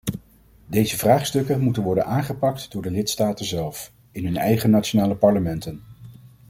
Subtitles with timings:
[0.67, 5.83] Deze vraagstukken moeten worden aangepakt door de lidstaten zelf, in hun eigen nationale parlementen.